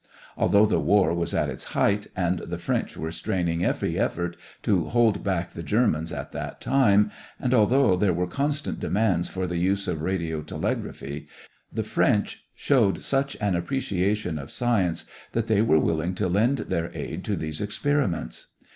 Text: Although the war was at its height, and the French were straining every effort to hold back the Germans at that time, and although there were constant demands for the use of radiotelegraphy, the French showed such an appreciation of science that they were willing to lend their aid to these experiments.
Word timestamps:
Although 0.35 0.65
the 0.65 0.79
war 0.79 1.13
was 1.13 1.31
at 1.31 1.47
its 1.47 1.63
height, 1.77 2.07
and 2.15 2.39
the 2.39 2.57
French 2.57 2.97
were 2.97 3.11
straining 3.11 3.63
every 3.63 3.99
effort 3.99 4.35
to 4.63 4.85
hold 4.89 5.23
back 5.23 5.51
the 5.51 5.61
Germans 5.61 6.11
at 6.11 6.31
that 6.31 6.59
time, 6.59 7.11
and 7.39 7.53
although 7.53 7.95
there 7.95 8.11
were 8.11 8.25
constant 8.25 8.79
demands 8.79 9.27
for 9.29 9.45
the 9.45 9.57
use 9.59 9.87
of 9.87 9.99
radiotelegraphy, 10.01 11.27
the 11.71 11.83
French 11.83 12.43
showed 12.55 13.03
such 13.03 13.37
an 13.39 13.55
appreciation 13.55 14.39
of 14.39 14.49
science 14.49 15.05
that 15.33 15.45
they 15.45 15.61
were 15.61 15.77
willing 15.79 16.15
to 16.15 16.27
lend 16.27 16.57
their 16.57 16.89
aid 16.97 17.23
to 17.25 17.35
these 17.35 17.61
experiments. 17.61 18.47